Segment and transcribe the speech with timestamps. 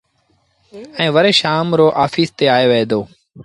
[0.99, 3.01] ائيٚݩ وري شآم رو آڦيٚس تي آئي وهي دو۔